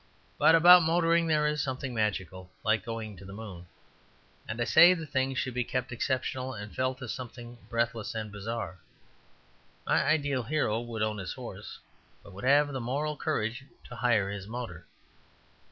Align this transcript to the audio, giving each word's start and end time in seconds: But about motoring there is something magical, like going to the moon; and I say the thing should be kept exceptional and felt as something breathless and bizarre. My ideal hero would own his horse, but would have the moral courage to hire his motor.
But 0.39 0.55
about 0.55 0.81
motoring 0.81 1.27
there 1.27 1.45
is 1.45 1.61
something 1.61 1.93
magical, 1.93 2.49
like 2.65 2.83
going 2.83 3.15
to 3.17 3.23
the 3.23 3.33
moon; 3.33 3.67
and 4.47 4.59
I 4.59 4.63
say 4.63 4.95
the 4.95 5.05
thing 5.05 5.35
should 5.35 5.53
be 5.53 5.63
kept 5.63 5.91
exceptional 5.91 6.55
and 6.55 6.73
felt 6.73 7.03
as 7.03 7.13
something 7.13 7.59
breathless 7.69 8.15
and 8.15 8.31
bizarre. 8.31 8.79
My 9.85 10.01
ideal 10.03 10.41
hero 10.41 10.79
would 10.81 11.03
own 11.03 11.19
his 11.19 11.33
horse, 11.33 11.77
but 12.23 12.33
would 12.33 12.45
have 12.45 12.69
the 12.73 12.81
moral 12.81 13.15
courage 13.15 13.63
to 13.89 13.95
hire 13.95 14.31
his 14.31 14.47
motor. 14.47 14.87